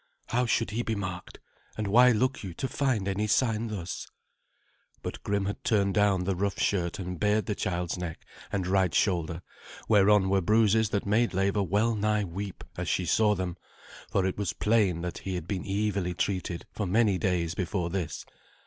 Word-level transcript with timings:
"How 0.29 0.47
should 0.47 0.71
he 0.71 0.81
be 0.81 0.95
marked? 0.95 1.39
And 1.77 1.85
why 1.85 2.09
look 2.11 2.41
you 2.43 2.55
to 2.55 2.67
find 2.67 3.07
any 3.07 3.27
sign 3.27 3.67
thus?" 3.67 4.07
But 5.03 5.21
Grim 5.21 5.45
had 5.45 5.63
turned 5.63 5.93
down 5.93 6.23
the 6.23 6.35
rough 6.35 6.59
shirt 6.59 6.97
and 6.97 7.19
bared 7.19 7.45
the 7.45 7.53
child's 7.53 7.99
neck 7.99 8.25
and 8.51 8.65
right 8.65 8.95
shoulder, 8.95 9.43
whereon 9.87 10.27
were 10.27 10.41
bruises 10.41 10.89
that 10.89 11.05
made 11.05 11.35
Leva 11.35 11.61
well 11.61 11.93
nigh 11.95 12.23
weep 12.23 12.63
as 12.77 12.89
she 12.89 13.05
saw 13.05 13.35
them, 13.35 13.57
for 14.09 14.25
it 14.25 14.39
was 14.39 14.53
plain 14.53 15.01
that 15.01 15.19
he 15.19 15.35
had 15.35 15.47
been 15.47 15.67
evilly 15.67 16.15
treated 16.15 16.65
for 16.71 16.87
many 16.87 17.19
days 17.19 17.53
before 17.53 17.91
this. 17.91 18.25